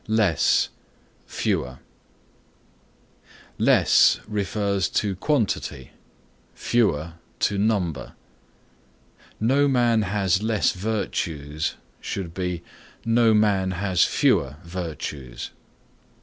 LESS 0.07 0.69
FEWER 1.27 1.77
Less 3.59 4.19
refers 4.27 4.89
is 5.03 5.15
quantity, 5.19 5.91
fewer 6.55 7.13
to 7.41 7.59
number. 7.59 8.13
"No 9.39 9.67
man 9.67 10.01
has 10.01 10.41
less 10.41 10.71
virtues" 10.71 11.75
should 11.99 12.33
be 12.33 12.63
"No 13.05 13.35
man 13.35 13.69
has 13.69 14.03
fewer 14.03 14.55
virtues." 14.63 15.51